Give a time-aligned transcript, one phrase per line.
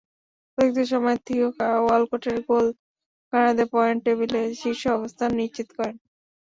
[0.57, 1.47] অতিরিক্ত সময়ে থিও
[1.79, 2.65] ওয়ালকোটের গোল
[3.33, 5.95] গানারদের পয়েন্ট টেবিলে শীর্ষ অবস্থান নিশ্চিত করেন।